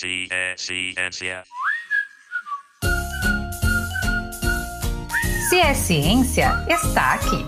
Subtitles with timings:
[0.00, 1.44] C é ciência.
[5.50, 7.44] Se é ciência, está aqui.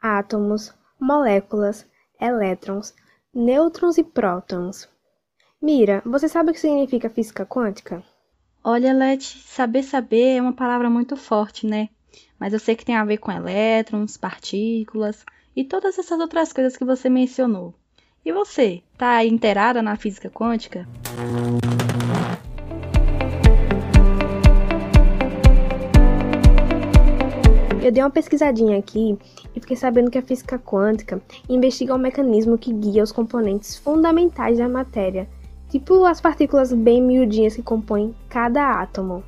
[0.00, 1.86] Átomos, moléculas,
[2.18, 2.94] elétrons,
[3.34, 4.88] nêutrons e prótons.
[5.60, 8.02] Mira, você sabe o que significa física quântica?
[8.64, 11.90] Olha, Leti, saber saber é uma palavra muito forte, né?
[12.40, 16.74] Mas eu sei que tem a ver com elétrons, partículas e todas essas outras coisas
[16.74, 17.74] que você mencionou.
[18.24, 20.88] E você, tá inteirada na física quântica?
[27.82, 29.18] Eu dei uma pesquisadinha aqui
[29.54, 34.56] e fiquei sabendo que a física quântica investiga o mecanismo que guia os componentes fundamentais
[34.56, 35.28] da matéria,
[35.68, 39.24] tipo as partículas bem miudinhas que compõem cada átomo.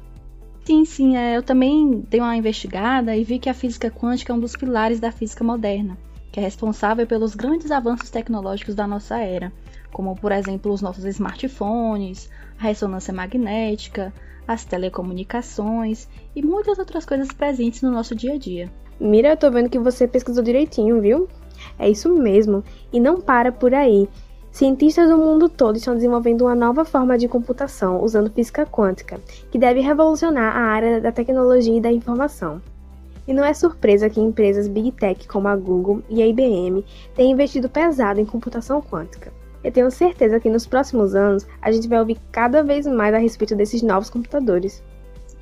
[0.64, 4.36] Sim, sim, é, eu também dei uma investigada e vi que a física quântica é
[4.36, 5.98] um dos pilares da física moderna
[6.32, 9.52] que é responsável pelos grandes avanços tecnológicos da nossa era,
[9.92, 14.12] como por exemplo os nossos smartphones, a ressonância magnética,
[14.48, 18.72] as telecomunicações e muitas outras coisas presentes no nosso dia a dia.
[18.98, 21.28] Mira, eu tô vendo que você pesquisou direitinho, viu?
[21.78, 24.08] É isso mesmo, e não para por aí.
[24.52, 29.18] Cientistas do mundo todo estão desenvolvendo uma nova forma de computação usando física quântica,
[29.50, 32.60] que deve revolucionar a área da tecnologia e da informação.
[33.26, 37.32] E não é surpresa que empresas Big Tech como a Google e a IBM tenham
[37.32, 39.32] investido pesado em computação quântica.
[39.64, 43.18] Eu tenho certeza que nos próximos anos a gente vai ouvir cada vez mais a
[43.18, 44.82] respeito desses novos computadores.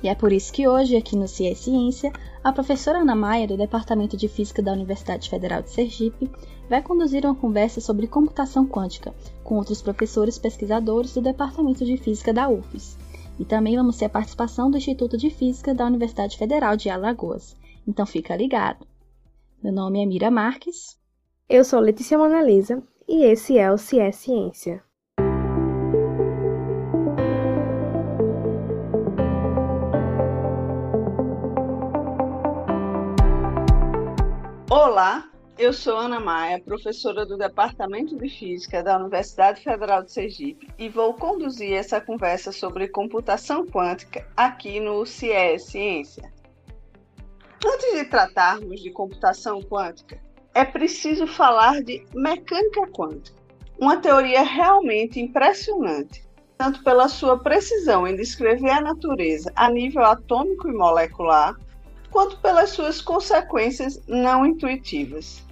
[0.01, 3.57] E é por isso que hoje, aqui no CIE Ciência, a professora Ana Maia, do
[3.57, 6.31] Departamento de Física da Universidade Federal de Sergipe,
[6.71, 12.31] vai conduzir uma conversa sobre computação quântica com outros professores pesquisadores do Departamento de Física
[12.31, 12.97] da UFES.
[13.37, 17.57] E também vamos ter a participação do Instituto de Física da Universidade Federal de Alagoas.
[17.85, 18.87] Então fica ligado.
[19.61, 20.97] Meu nome é Mira Marques.
[21.49, 24.81] Eu sou Letícia Monalisa e esse é o CIE Ciência.
[34.69, 35.30] Olá,
[35.61, 40.89] eu sou Ana Maia, professora do Departamento de Física da Universidade Federal de Sergipe e
[40.89, 46.33] vou conduzir essa conversa sobre computação quântica aqui no CIE Ciência.
[47.63, 50.19] Antes de tratarmos de computação quântica,
[50.55, 53.37] é preciso falar de mecânica quântica,
[53.79, 60.67] uma teoria realmente impressionante, tanto pela sua precisão em descrever a natureza a nível atômico
[60.67, 61.55] e molecular,
[62.09, 65.50] quanto pelas suas consequências não intuitivas.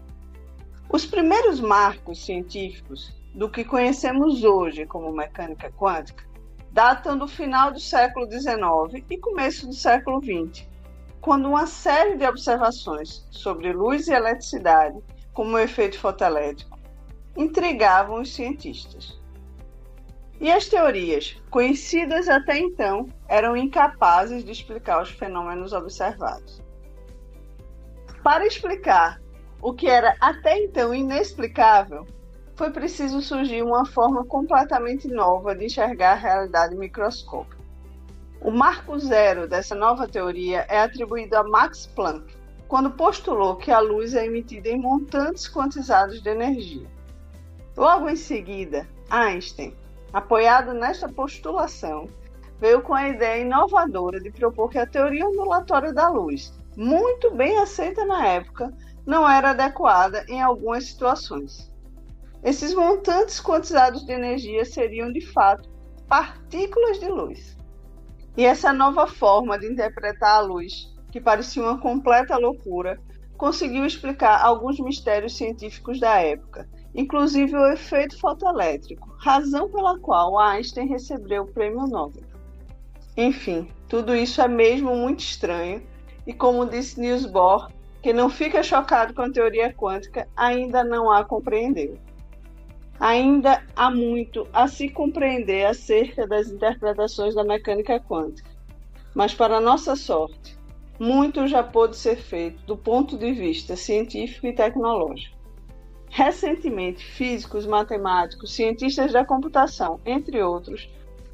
[0.91, 6.27] Os primeiros marcos científicos do que conhecemos hoje como mecânica quântica
[6.71, 10.67] datam do final do século XIX e começo do século XX
[11.21, 14.97] quando uma série de observações sobre luz e eletricidade,
[15.31, 16.79] como o efeito fotoelétrico,
[17.37, 19.19] intrigavam os cientistas.
[20.39, 26.63] E as teorias, conhecidas até então, eram incapazes de explicar os fenômenos observados.
[28.23, 29.21] Para explicar
[29.61, 32.05] o que era até então inexplicável,
[32.55, 37.57] foi preciso surgir uma forma completamente nova de enxergar a realidade microscópica.
[38.41, 42.37] O marco zero dessa nova teoria é atribuído a Max Planck,
[42.67, 46.87] quando postulou que a luz é emitida em montantes quantizados de energia.
[47.75, 49.75] Logo em seguida, Einstein,
[50.13, 52.07] apoiado nesta postulação,
[52.59, 57.57] veio com a ideia inovadora de propor que a teoria ondulatória da luz, muito bem
[57.57, 58.73] aceita na época,
[59.09, 61.73] não era adequada em algumas situações.
[62.43, 65.67] Esses montantes quantizados de energia seriam, de fato,
[66.07, 67.57] partículas de luz.
[68.37, 72.99] E essa nova forma de interpretar a luz, que parecia uma completa loucura,
[73.35, 80.87] conseguiu explicar alguns mistérios científicos da época, inclusive o efeito fotoelétrico, razão pela qual Einstein
[80.87, 82.23] recebeu o prêmio Nobel.
[83.17, 85.81] Enfim, tudo isso é mesmo muito estranho,
[86.27, 87.71] e como disse Niels Bohr,
[88.01, 91.97] quem não fica chocado com a teoria quântica ainda não a compreendeu.
[92.99, 98.49] Ainda há muito a se compreender acerca das interpretações da mecânica quântica,
[99.13, 100.57] mas, para nossa sorte,
[100.99, 105.37] muito já pôde ser feito do ponto de vista científico e tecnológico.
[106.09, 110.89] Recentemente, físicos, matemáticos, cientistas da computação, entre outros,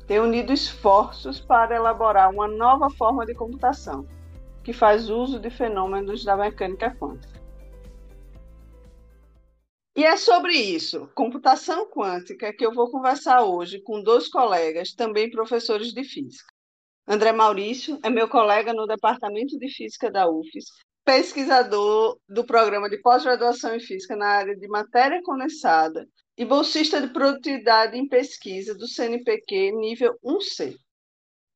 [0.05, 4.05] têm unido esforços para elaborar uma nova forma de computação,
[4.65, 7.39] que faz uso de fenômenos da mecânica quântica.
[9.95, 15.31] E é sobre isso, computação quântica, que eu vou conversar hoje com dois colegas, também
[15.31, 16.51] professores de física.
[17.07, 20.65] André Maurício é meu colega no Departamento de Física da UFES
[21.05, 27.13] pesquisador do programa de pós-graduação em Física na área de matéria condensada e bolsista de
[27.13, 30.75] produtividade em pesquisa do CNPq nível 1C.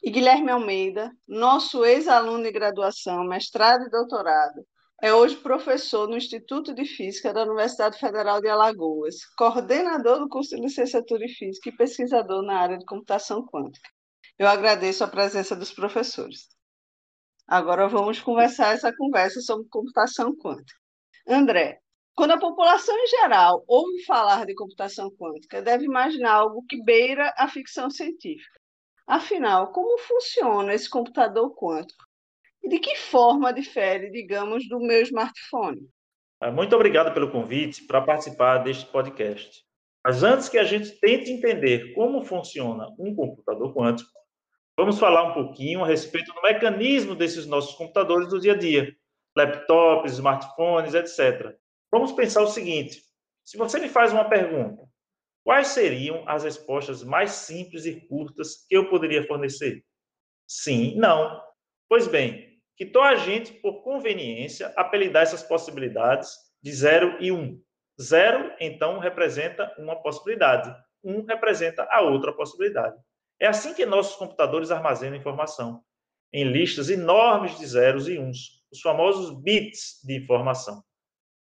[0.02, 4.66] E Guilherme Almeida, nosso ex-aluno de graduação, mestrado e doutorado,
[5.02, 10.56] é hoje professor no Instituto de Física da Universidade Federal de Alagoas, coordenador do curso
[10.56, 13.90] de licenciatura em Física e pesquisador na área de computação quântica.
[14.38, 16.48] Eu agradeço a presença dos professores.
[17.46, 20.80] Agora vamos conversar essa conversa sobre computação quântica.
[21.28, 21.78] André,
[22.16, 27.34] quando a população em geral ouve falar de computação quântica, deve imaginar algo que beira
[27.38, 28.59] a ficção científica.
[29.10, 32.06] Afinal, como funciona esse computador quântico?
[32.62, 35.82] E de que forma difere, digamos, do meu smartphone?
[36.40, 39.64] Ah, muito obrigado pelo convite para participar deste podcast.
[40.06, 44.20] Mas antes que a gente tente entender como funciona um computador quântico,
[44.80, 48.96] Vamos falar um pouquinho a respeito do mecanismo desses nossos computadores do dia a dia,
[49.36, 51.54] laptops, smartphones, etc.
[51.92, 53.02] Vamos pensar o seguinte:
[53.44, 54.89] se você me faz uma pergunta,
[55.50, 59.84] quais seriam as respostas mais simples e curtas que eu poderia fornecer?
[60.48, 61.42] Sim, não.
[61.90, 67.36] Pois bem, quitou a gente, por conveniência, apelidar essas possibilidades de 0 e 1.
[67.36, 67.64] Um.
[68.00, 70.72] 0, então, representa uma possibilidade.
[71.04, 72.96] 1 um representa a outra possibilidade.
[73.40, 75.84] É assim que nossos computadores armazenam informação,
[76.32, 80.84] em listas enormes de zeros e uns, os famosos bits de informação.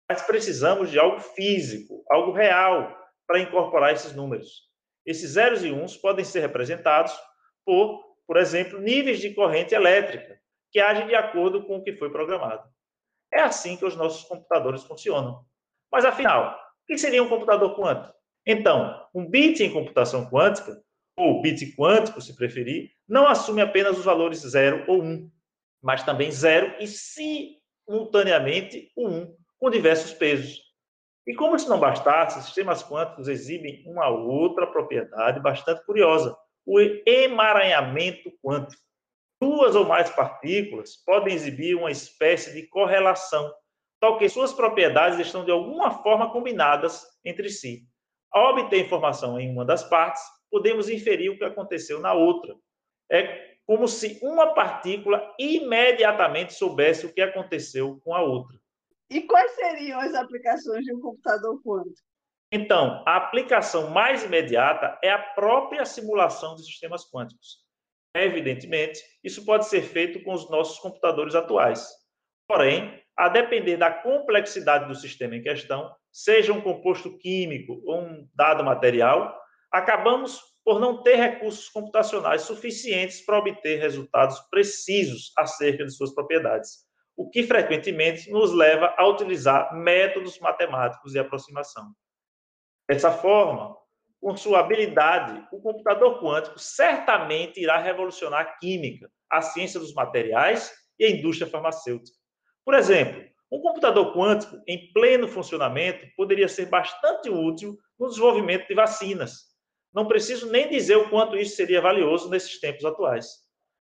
[0.09, 2.97] Mas precisamos de algo físico, algo real,
[3.29, 4.67] para incorporar esses números.
[5.05, 7.13] Esses zeros e uns podem ser representados
[7.65, 10.41] por, por exemplo, níveis de corrente elétrica,
[10.73, 12.67] que agem de acordo com o que foi programado.
[13.31, 15.45] É assim que os nossos computadores funcionam.
[15.93, 18.15] Mas afinal, o que seria um computador quântico?
[18.47, 20.83] Então, um bit em computação quântica
[21.15, 25.31] ou bit quântico, se preferir, não assume apenas os valores 0 ou 1, um,
[25.83, 30.68] mas também 0 e simultaneamente o 1, um, com diversos pesos.
[31.29, 36.35] E como se não bastasse, sistemas quânticos exibem uma outra propriedade bastante curiosa,
[36.65, 38.83] o emaranhamento quântico.
[39.39, 43.53] Duas ou mais partículas podem exibir uma espécie de correlação,
[44.01, 47.87] tal que suas propriedades estão de alguma forma combinadas entre si.
[48.33, 52.57] Ao obter informação em uma das partes, podemos inferir o que aconteceu na outra.
[53.13, 58.59] É como se uma partícula imediatamente soubesse o que aconteceu com a outra.
[59.11, 62.07] E quais seriam as aplicações de um computador quântico?
[62.53, 67.59] Então, a aplicação mais imediata é a própria simulação de sistemas quânticos.
[68.15, 71.87] Evidentemente, isso pode ser feito com os nossos computadores atuais.
[72.47, 78.29] Porém, a depender da complexidade do sistema em questão, seja um composto químico ou um
[78.35, 79.39] dado material,
[79.71, 86.88] acabamos por não ter recursos computacionais suficientes para obter resultados precisos acerca de suas propriedades,
[87.19, 91.93] o que frequentemente nos leva a utilizar métodos matemáticos de aproximação.
[92.89, 93.77] Dessa forma,
[94.21, 100.73] com sua habilidade, o computador quântico certamente irá revolucionar a química, a ciência dos materiais
[100.97, 102.17] e a indústria farmacêutica.
[102.65, 108.75] Por exemplo, um computador quântico em pleno funcionamento poderia ser bastante útil no desenvolvimento de
[108.75, 109.49] vacinas,
[109.93, 113.48] não preciso nem dizer o quanto isso seria valioso nesses tempos atuais.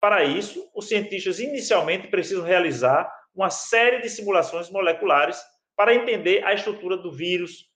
[0.02, 5.40] Para isso, os cientistas inicialmente precisam realizar uma série de simulações moleculares
[5.76, 7.70] para entender a estrutura do vírus,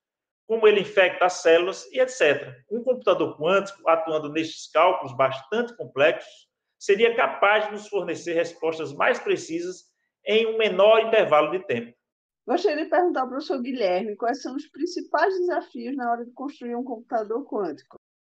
[0.45, 2.53] como ele infecta as células e etc.
[2.69, 9.21] Um computador quântico, atuando nestes cálculos bastante complexos, seria capaz de nos fornecer respostas mais
[9.21, 9.85] precisas
[10.27, 11.97] em um menor intervalo de tempo.
[12.45, 16.75] Gostaria de perguntar ao professor Guilherme quais são os principais desafios na hora de construir
[16.75, 17.97] um computador quântico.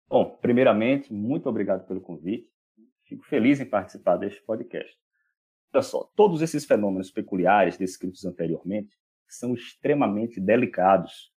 [0.09, 2.56] Bom, primeiramente, muito obrigado pelo convite.
[3.07, 4.97] Fico feliz em participar deste podcast.
[5.73, 8.97] Olha só, todos esses fenômenos peculiares descritos anteriormente
[9.29, 11.33] são extremamente delicados.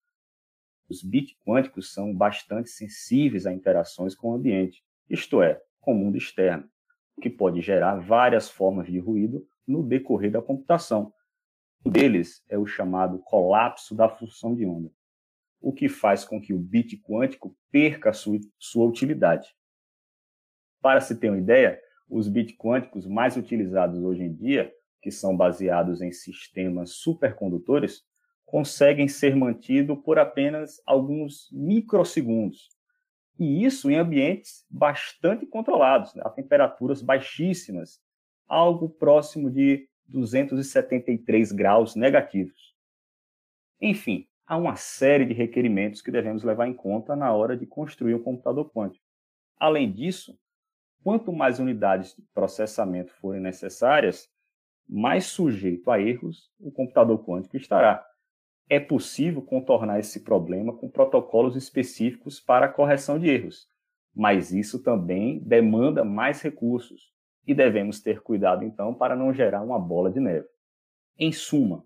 [0.90, 5.96] Os bits quânticos são bastante sensíveis a interações com o ambiente, isto é, com o
[5.96, 6.70] mundo externo,
[7.16, 11.14] o que pode gerar várias formas de ruído no decorrer da computação.
[11.86, 14.92] Um deles é o chamado colapso da função de onda
[15.60, 19.56] o que faz com que o bit quântico perca sua, sua utilidade.
[20.88, 21.78] Para se ter uma ideia,
[22.10, 28.06] os bits quânticos mais utilizados hoje em dia, que são baseados em sistemas supercondutores,
[28.46, 32.70] conseguem ser mantidos por apenas alguns microsegundos.
[33.38, 38.00] E isso em ambientes bastante controlados, né, a temperaturas baixíssimas,
[38.48, 42.74] algo próximo de 273 graus negativos.
[43.82, 48.16] Enfim, há uma série de requerimentos que devemos levar em conta na hora de construir
[48.16, 49.06] um computador quântico.
[49.60, 50.40] Além disso,
[51.08, 54.30] quanto mais unidades de processamento forem necessárias,
[54.86, 58.06] mais sujeito a erros o computador quântico estará.
[58.70, 63.70] É possível contornar esse problema com protocolos específicos para a correção de erros,
[64.14, 67.14] mas isso também demanda mais recursos
[67.46, 70.50] e devemos ter cuidado então para não gerar uma bola de neve.
[71.18, 71.86] Em suma,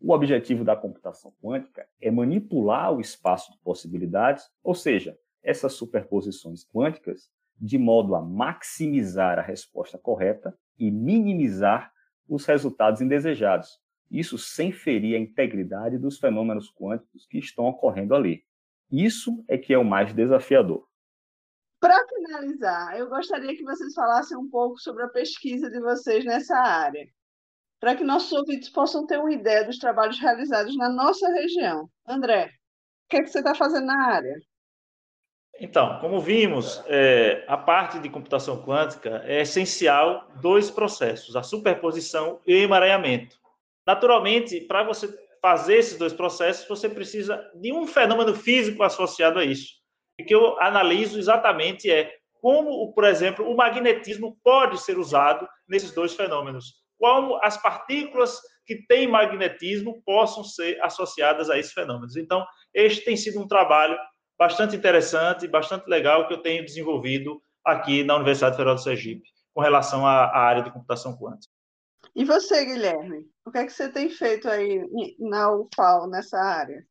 [0.00, 6.64] o objetivo da computação quântica é manipular o espaço de possibilidades, ou seja, essas superposições
[6.64, 7.28] quânticas,
[7.60, 11.92] de modo a maximizar a resposta correta e minimizar
[12.26, 13.78] os resultados indesejados.
[14.10, 18.42] Isso sem ferir a integridade dos fenômenos quânticos que estão ocorrendo ali.
[18.90, 20.88] Isso é que é o mais desafiador.
[21.78, 26.56] Para finalizar, eu gostaria que vocês falassem um pouco sobre a pesquisa de vocês nessa
[26.56, 27.06] área,
[27.78, 31.88] para que nossos ouvintes possam ter uma ideia dos trabalhos realizados na nossa região.
[32.06, 34.34] André, o que, é que você está fazendo na área?
[35.60, 42.40] Então, como vimos, é, a parte de computação quântica é essencial dois processos, a superposição
[42.46, 43.36] e o emaranhamento.
[43.86, 45.06] Naturalmente, para você
[45.42, 49.74] fazer esses dois processos, você precisa de um fenômeno físico associado a isso.
[50.18, 55.92] O que eu analiso exatamente é como, por exemplo, o magnetismo pode ser usado nesses
[55.92, 56.80] dois fenômenos.
[56.98, 62.16] Como as partículas que têm magnetismo possam ser associadas a esses fenômenos.
[62.16, 63.98] Então, este tem sido um trabalho
[64.40, 69.60] bastante interessante, bastante legal que eu tenho desenvolvido aqui na Universidade Federal do Sergipe, com
[69.60, 71.52] relação à, à área de computação quântica.
[72.16, 73.26] E você, Guilherme?
[73.44, 74.82] O que é que você tem feito aí
[75.18, 76.86] na UFAL, nessa área?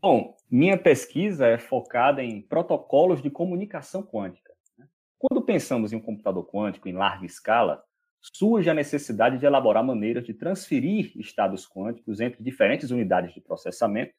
[0.00, 4.54] Bom, minha pesquisa é focada em protocolos de comunicação quântica.
[4.78, 4.86] Né?
[5.18, 7.84] Quando pensamos em um computador quântico em larga escala,
[8.22, 14.14] surge a necessidade de elaborar maneiras de transferir estados quânticos entre diferentes unidades de processamento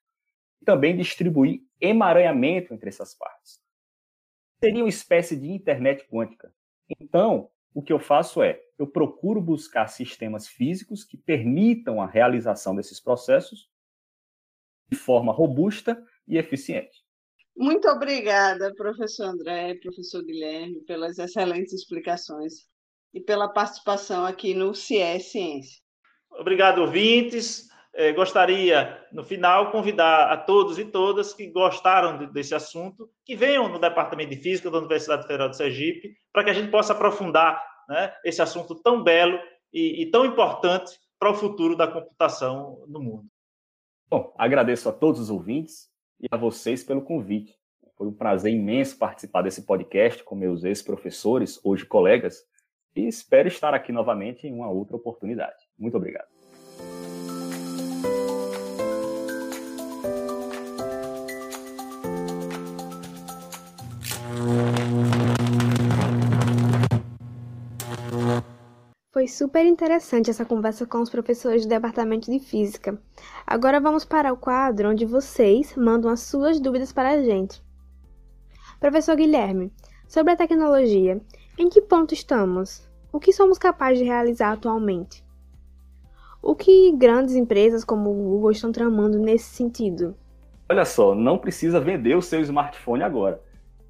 [0.61, 3.61] e também distribuir emaranhamento entre essas partes.
[4.59, 6.53] Seria uma espécie de internet quântica.
[6.99, 12.75] Então, o que eu faço é, eu procuro buscar sistemas físicos que permitam a realização
[12.75, 13.69] desses processos
[14.89, 17.05] de forma robusta e eficiente.
[17.55, 22.67] Muito obrigada, professor André, professor Guilherme, pelas excelentes explicações
[23.13, 25.81] e pela participação aqui no CIE Ciência.
[26.31, 27.67] Obrigado, ouvintes.
[27.99, 33.35] É, gostaria, no final, convidar a todos e todas que gostaram de, desse assunto, que
[33.35, 36.93] venham no Departamento de Física da Universidade Federal de Sergipe, para que a gente possa
[36.93, 39.39] aprofundar né, esse assunto tão belo
[39.73, 43.25] e, e tão importante para o futuro da computação no mundo.
[44.07, 45.89] Bom, agradeço a todos os ouvintes
[46.21, 47.57] e a vocês pelo convite.
[47.97, 52.43] Foi um prazer imenso participar desse podcast com meus ex-professores, hoje colegas,
[52.95, 55.57] e espero estar aqui novamente em uma outra oportunidade.
[55.79, 56.36] Muito obrigado.
[69.27, 72.97] Super interessante essa conversa com os professores do Departamento de Física.
[73.45, 77.61] Agora vamos para o quadro onde vocês mandam as suas dúvidas para a gente.
[78.79, 79.71] Professor Guilherme,
[80.07, 81.21] sobre a tecnologia,
[81.57, 82.89] em que ponto estamos?
[83.11, 85.23] O que somos capazes de realizar atualmente?
[86.41, 90.15] O que grandes empresas como o Google estão tramando nesse sentido?
[90.69, 93.41] Olha só, não precisa vender o seu smartphone agora.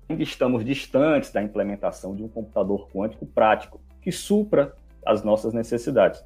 [0.10, 4.76] Ainda estamos distantes da implementação de um computador quântico prático que supra
[5.12, 6.24] as nossas necessidades.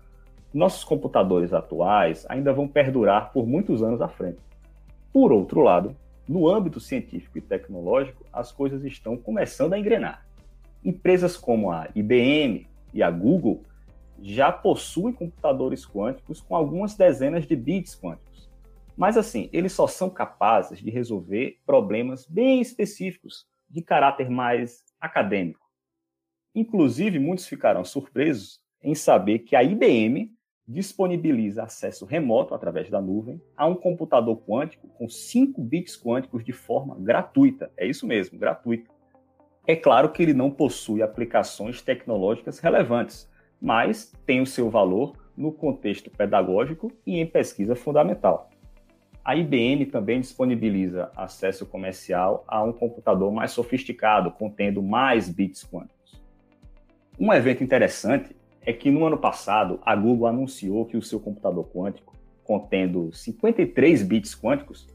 [0.53, 4.39] Nossos computadores atuais ainda vão perdurar por muitos anos à frente.
[5.13, 5.95] Por outro lado,
[6.27, 10.25] no âmbito científico e tecnológico, as coisas estão começando a engrenar.
[10.83, 13.63] Empresas como a IBM e a Google
[14.21, 18.49] já possuem computadores quânticos com algumas dezenas de bits quânticos.
[18.95, 25.69] Mas assim, eles só são capazes de resolver problemas bem específicos, de caráter mais acadêmico.
[26.53, 30.31] Inclusive, muitos ficaram surpresos em saber que a IBM
[30.67, 36.53] disponibiliza acesso remoto através da nuvem a um computador quântico com 5 bits quânticos de
[36.53, 37.71] forma gratuita.
[37.75, 38.89] É isso mesmo, gratuita.
[39.67, 43.29] É claro que ele não possui aplicações tecnológicas relevantes,
[43.61, 48.49] mas tem o seu valor no contexto pedagógico e em pesquisa fundamental.
[49.23, 56.19] A IBM também disponibiliza acesso comercial a um computador mais sofisticado, contendo mais bits quânticos.
[57.19, 61.67] Um evento interessante é que no ano passado a Google anunciou que o seu computador
[61.73, 64.87] quântico, contendo 53 bits quânticos,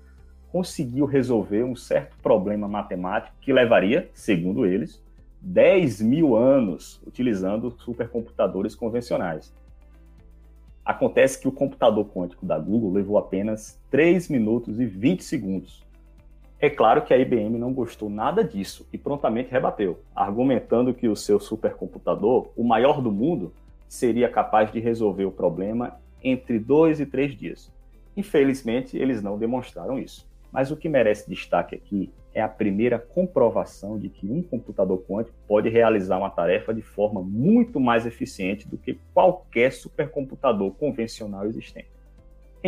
[0.50, 5.02] conseguiu resolver um certo problema matemático que levaria, segundo eles,
[5.40, 9.54] 10 mil anos utilizando supercomputadores convencionais.
[10.84, 15.85] Acontece que o computador quântico da Google levou apenas 3 minutos e 20 segundos.
[16.58, 21.14] É claro que a IBM não gostou nada disso e prontamente rebateu, argumentando que o
[21.14, 23.52] seu supercomputador, o maior do mundo,
[23.86, 27.70] seria capaz de resolver o problema entre dois e três dias.
[28.16, 30.26] Infelizmente, eles não demonstraram isso.
[30.50, 35.36] Mas o que merece destaque aqui é a primeira comprovação de que um computador quântico
[35.46, 41.95] pode realizar uma tarefa de forma muito mais eficiente do que qualquer supercomputador convencional existente.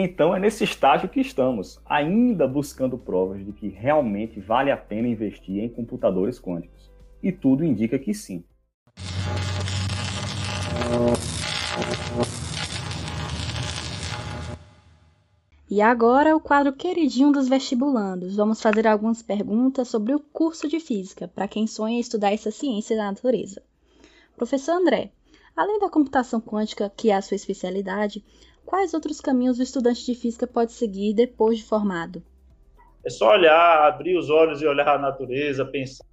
[0.00, 5.08] Então é nesse estágio que estamos, ainda buscando provas de que realmente vale a pena
[5.08, 6.88] investir em computadores quânticos.
[7.20, 8.44] E tudo indica que sim.
[15.68, 18.36] E agora o quadro queridinho dos vestibulandos.
[18.36, 22.96] Vamos fazer algumas perguntas sobre o curso de física, para quem sonha estudar essa ciência
[22.96, 23.60] da natureza.
[24.36, 25.10] Professor André,
[25.56, 28.24] além da computação quântica, que é a sua especialidade,
[28.68, 32.22] quais outros caminhos o estudante de física pode seguir depois de formado?
[33.02, 36.04] É só olhar, abrir os olhos e olhar a natureza, pensar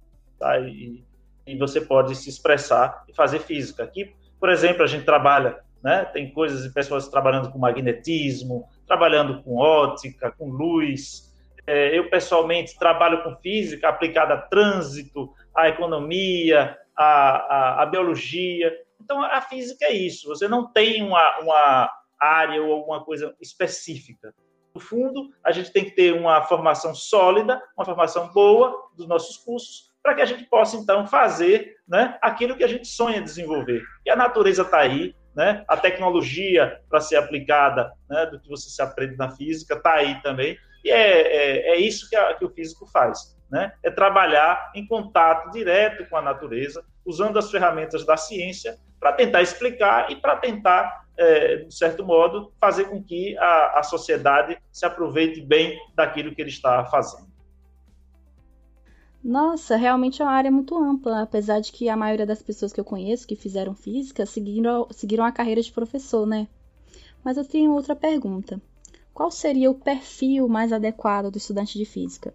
[0.66, 1.04] e,
[1.46, 3.84] e você pode se expressar e fazer física.
[3.84, 4.10] Aqui,
[4.40, 9.56] por exemplo, a gente trabalha, né, tem coisas e pessoas trabalhando com magnetismo, trabalhando com
[9.58, 11.30] ótica, com luz.
[11.66, 18.72] É, eu, pessoalmente, trabalho com física aplicada a trânsito, à economia, à, à, à biologia.
[18.98, 20.26] Então, a física é isso.
[20.28, 24.34] Você não tem uma, uma área ou alguma coisa específica.
[24.74, 29.38] No fundo, a gente tem que ter uma formação sólida, uma formação boa dos nossos
[29.38, 33.82] cursos, para que a gente possa, então, fazer né, aquilo que a gente sonha desenvolver.
[34.04, 35.64] E a natureza está aí, né?
[35.68, 40.20] A tecnologia para ser aplicada, né, do que você se aprende na física, está aí
[40.22, 40.56] também.
[40.82, 43.72] E é, é, é isso que, a, que, o físico faz, né?
[43.82, 49.42] É trabalhar em contato direto com a natureza, usando as ferramentas da ciência para tentar
[49.42, 54.84] explicar e para tentar, é, de certo modo, fazer com que a, a sociedade se
[54.84, 57.28] aproveite bem daquilo que ele está fazendo.
[59.22, 62.80] Nossa, realmente é uma área muito ampla, apesar de que a maioria das pessoas que
[62.80, 66.48] eu conheço que fizeram física seguiram, seguiram a carreira de professor, né?
[67.24, 68.60] Mas eu tenho outra pergunta.
[69.14, 72.34] Qual seria o perfil mais adequado do estudante de física?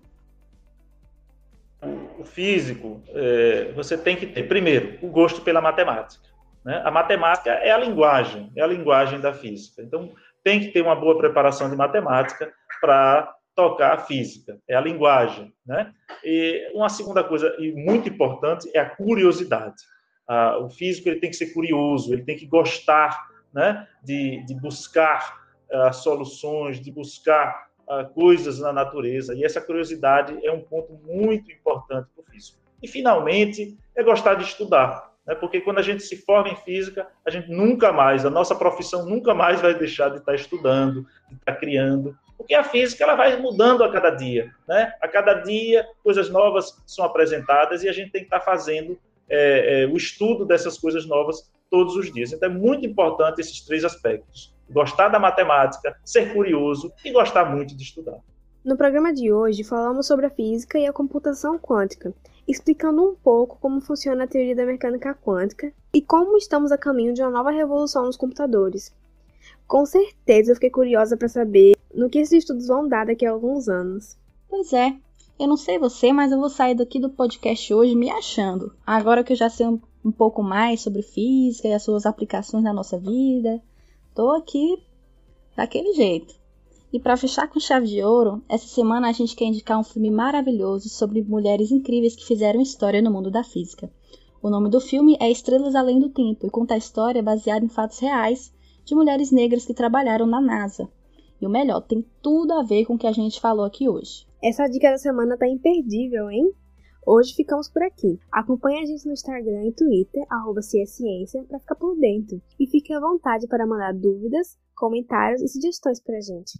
[2.18, 6.30] O físico, é, você tem que ter, primeiro, o gosto pela matemática.
[6.64, 6.82] Né?
[6.84, 9.82] A matemática é a linguagem, é a linguagem da física.
[9.82, 10.12] Então,
[10.44, 15.54] tem que ter uma boa preparação de matemática para tocar a física, é a linguagem,
[15.66, 15.94] né?
[16.24, 19.84] E uma segunda coisa e muito importante é a curiosidade.
[20.28, 24.56] Ah, o físico ele tem que ser curioso, ele tem que gostar, né, de, de
[24.56, 29.36] buscar ah, soluções, de buscar ah, coisas na natureza.
[29.36, 32.58] E essa curiosidade é um ponto muito importante para o físico.
[32.82, 35.36] E finalmente é gostar de estudar, né?
[35.36, 39.05] Porque quando a gente se forma em física, a gente nunca mais, a nossa profissão
[39.05, 43.40] nunca mais vai deixar de estar estudando, de estar criando porque a física ela vai
[43.40, 44.94] mudando a cada dia, né?
[45.00, 48.98] A cada dia coisas novas são apresentadas e a gente tem que estar fazendo
[49.29, 52.34] é, é, o estudo dessas coisas novas todos os dias.
[52.34, 57.77] Então é muito importante esses três aspectos: gostar da matemática, ser curioso e gostar muito
[57.77, 58.18] de estudar.
[58.66, 62.12] No programa de hoje falamos sobre a física e a computação quântica,
[62.48, 67.14] explicando um pouco como funciona a teoria da mecânica quântica e como estamos a caminho
[67.14, 68.94] de uma nova revolução nos computadores.
[69.68, 73.32] Com certeza eu fiquei curiosa para saber no que esses estudos vão dar daqui a
[73.32, 74.18] alguns anos.
[74.50, 74.96] Pois é,
[75.40, 78.75] eu não sei você, mas eu vou sair daqui do podcast hoje me achando.
[78.86, 82.64] Agora que eu já sei um, um pouco mais sobre física e as suas aplicações
[82.64, 83.62] na nossa vida,
[84.14, 84.77] tô aqui
[85.56, 86.41] daquele jeito.
[86.94, 90.12] E para fechar com chave de ouro, essa semana a gente quer indicar um filme
[90.12, 93.90] maravilhoso sobre mulheres incríveis que fizeram história no mundo da física.
[94.44, 97.70] O nome do filme é Estrelas Além do Tempo e conta a história baseada em
[97.70, 100.90] fatos reais de mulheres negras que trabalharam na NASA.
[101.40, 104.27] E o melhor, tem tudo a ver com o que a gente falou aqui hoje.
[104.44, 106.51] Essa dica da semana tá imperdível, hein?
[107.08, 108.20] Hoje ficamos por aqui.
[108.32, 110.60] Acompanhe a gente no Instagram e Twitter, arroba
[111.48, 112.42] para ficar por dentro.
[112.60, 116.59] E fique à vontade para mandar dúvidas, comentários e sugestões para a gente.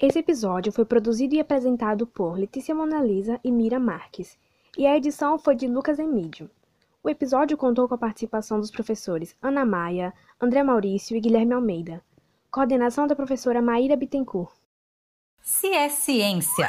[0.00, 4.38] Esse episódio foi produzido e apresentado por Letícia Monalisa e Mira Marques.
[4.78, 6.48] E a edição foi de Lucas Emídio.
[7.02, 12.00] O episódio contou com a participação dos professores Ana Maia, André Maurício e Guilherme Almeida.
[12.48, 14.54] Coordenação da professora Maíra Bittencourt.
[15.42, 16.68] Se é Ciência,